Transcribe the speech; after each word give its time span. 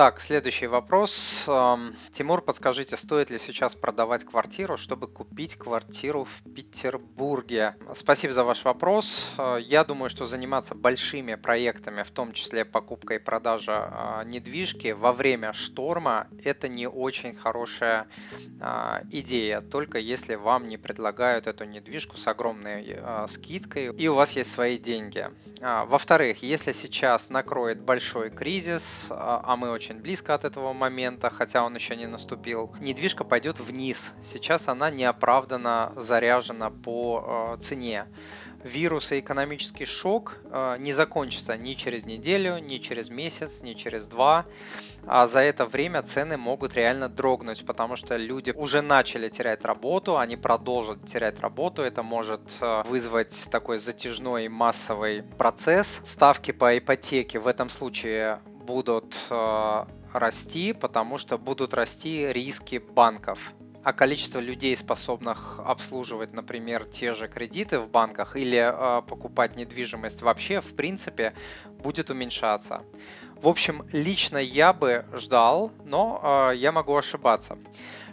Так, 0.00 0.18
следующий 0.18 0.66
вопрос. 0.66 1.44
Эм, 1.46 1.94
Тимур, 2.10 2.40
подскажите, 2.40 2.96
стоит 2.96 3.28
ли 3.28 3.38
сейчас 3.38 3.74
продавать 3.74 4.24
квартиру, 4.24 4.78
чтобы 4.78 5.08
купить 5.08 5.56
квартиру 5.56 6.24
в 6.24 6.54
Петербурге? 6.54 7.76
Спасибо 7.92 8.32
за 8.32 8.42
ваш 8.42 8.64
вопрос. 8.64 9.28
Э, 9.36 9.58
я 9.60 9.84
думаю, 9.84 10.08
что 10.08 10.24
заниматься 10.24 10.74
большими 10.74 11.34
проектами, 11.34 12.02
в 12.02 12.10
том 12.12 12.32
числе 12.32 12.64
покупкой 12.64 13.18
и 13.18 13.20
продажей 13.20 13.74
э, 13.76 14.22
недвижки 14.24 14.92
во 14.92 15.12
время 15.12 15.52
шторма, 15.52 16.28
это 16.44 16.66
не 16.66 16.88
очень 16.88 17.34
хорошая 17.34 18.06
э, 18.58 19.02
идея, 19.10 19.60
только 19.60 19.98
если 19.98 20.34
вам 20.34 20.66
не 20.66 20.78
предлагают 20.78 21.46
эту 21.46 21.66
недвижку 21.66 22.16
с 22.16 22.26
огромной 22.26 22.98
скидкой 23.28 23.94
и 23.94 24.08
у 24.08 24.14
вас 24.14 24.32
есть 24.32 24.50
свои 24.50 24.78
деньги. 24.78 25.28
Во-вторых, 25.60 26.42
если 26.42 26.72
сейчас 26.72 27.28
накроет 27.28 27.82
большой 27.82 28.30
кризис, 28.30 29.08
а 29.10 29.56
мы 29.56 29.70
очень 29.70 29.89
очень 29.90 30.00
близко 30.02 30.34
от 30.34 30.44
этого 30.44 30.72
момента, 30.72 31.30
хотя 31.30 31.64
он 31.64 31.74
еще 31.74 31.96
не 31.96 32.06
наступил. 32.06 32.70
Недвижка 32.80 33.24
пойдет 33.24 33.58
вниз. 33.58 34.14
Сейчас 34.22 34.68
она 34.68 34.90
неоправданно 34.90 35.92
заряжена 35.96 36.70
по 36.70 37.54
э, 37.56 37.60
цене. 37.60 38.06
Вирус 38.62 39.10
и 39.10 39.18
экономический 39.18 39.86
шок 39.86 40.36
э, 40.44 40.76
не 40.78 40.92
закончится 40.92 41.56
ни 41.56 41.74
через 41.74 42.04
неделю, 42.04 42.58
ни 42.58 42.78
через 42.78 43.10
месяц, 43.10 43.62
ни 43.62 43.72
через 43.72 44.06
два. 44.06 44.46
А 45.06 45.26
за 45.26 45.40
это 45.40 45.66
время 45.66 46.02
цены 46.02 46.36
могут 46.36 46.74
реально 46.74 47.08
дрогнуть, 47.08 47.64
потому 47.66 47.96
что 47.96 48.16
люди 48.16 48.52
уже 48.52 48.82
начали 48.82 49.28
терять 49.28 49.64
работу, 49.64 50.18
они 50.18 50.36
продолжат 50.36 51.04
терять 51.06 51.40
работу. 51.40 51.82
Это 51.82 52.02
может 52.04 52.42
э, 52.60 52.82
вызвать 52.86 53.48
такой 53.50 53.78
затяжной 53.78 54.48
массовый 54.48 55.24
процесс. 55.38 56.00
Ставки 56.04 56.52
по 56.52 56.78
ипотеке 56.78 57.40
в 57.40 57.48
этом 57.48 57.70
случае 57.70 58.40
будут 58.70 59.16
э, 59.30 59.84
расти, 60.12 60.72
потому 60.72 61.18
что 61.18 61.38
будут 61.38 61.74
расти 61.74 62.32
риски 62.32 62.78
банков. 62.78 63.52
А 63.82 63.92
количество 63.92 64.38
людей, 64.38 64.76
способных 64.76 65.58
обслуживать, 65.58 66.32
например, 66.32 66.84
те 66.84 67.14
же 67.14 67.26
кредиты 67.26 67.80
в 67.80 67.88
банках 67.88 68.36
или 68.36 68.58
э, 68.58 69.02
покупать 69.02 69.56
недвижимость 69.56 70.22
вообще, 70.22 70.60
в 70.60 70.76
принципе, 70.76 71.34
будет 71.82 72.10
уменьшаться. 72.10 72.82
В 73.42 73.48
общем, 73.48 73.84
лично 73.92 74.36
я 74.36 74.74
бы 74.74 75.06
ждал, 75.14 75.72
но 75.86 76.50
э, 76.52 76.56
я 76.56 76.72
могу 76.72 76.94
ошибаться. 76.94 77.56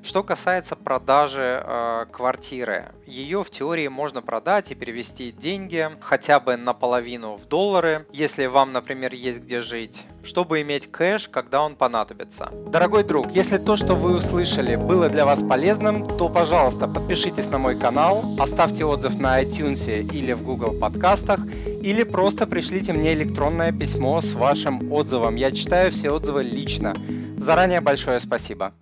Что 0.04 0.24
касается 0.24 0.78
продажи 0.78 1.62
э, 1.62 2.06
квартиры, 2.12 2.94
ее 3.06 3.44
в 3.44 3.50
теории 3.50 3.90
можно 3.90 4.22
продать 4.22 4.72
и 4.72 4.76
перевести 4.76 5.34
деньги 5.34 5.90
хотя 6.00 6.40
бы 6.40 6.56
наполовину 6.56 7.36
в 7.36 7.46
доллары, 7.46 8.08
если 8.14 8.46
вам, 8.46 8.72
например, 8.72 9.14
есть 9.14 9.40
где 9.40 9.60
жить, 9.60 10.06
чтобы 10.24 10.62
иметь 10.62 10.90
кэш, 10.90 11.28
когда 11.28 11.62
он 11.62 11.76
понадобится. 11.76 12.52
Дорогой 12.68 13.04
друг, 13.04 13.32
если 13.32 13.58
то, 13.58 13.76
что 13.76 13.96
вы 13.96 14.16
услышали, 14.16 14.78
было 14.78 15.10
для 15.10 15.26
вас 15.26 15.42
полезным, 15.42 16.08
то, 16.08 16.30
пожалуйста, 16.30 16.88
подпишитесь 16.88 17.50
на 17.50 17.58
мой 17.58 17.78
канал, 17.78 18.24
оставьте 18.40 18.86
отзыв 18.86 19.18
на 19.18 19.44
iTunes 19.44 19.90
или 20.14 20.32
в 20.32 20.44
Google 20.44 20.80
подкастах, 20.80 21.42
или 21.88 22.04
просто 22.04 22.46
пришлите 22.46 22.92
мне 22.92 23.14
электронное 23.14 23.72
письмо 23.72 24.20
с 24.20 24.34
вашим 24.34 24.92
отзывом. 24.92 25.36
Я 25.36 25.52
читаю 25.52 25.90
все 25.90 26.12
отзывы 26.12 26.44
лично. 26.44 26.94
Заранее 27.38 27.80
большое 27.80 28.20
спасибо. 28.20 28.74